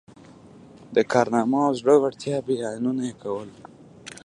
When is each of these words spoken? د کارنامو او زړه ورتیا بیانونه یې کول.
د 0.95 0.97
کارنامو 1.11 1.59
او 1.67 1.73
زړه 1.79 1.95
ورتیا 2.03 2.37
بیانونه 2.47 3.01
یې 3.09 3.13
کول. 3.23 3.49